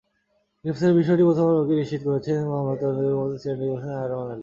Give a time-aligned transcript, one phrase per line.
[0.65, 4.39] গ্রেপ্তারের বিষয়টি প্রথম আলোকে নিশ্চিত করেছেন মামলার তদন্তকারী কর্মকর্তা সিআইডির পরিদর্শক আরমান আলী।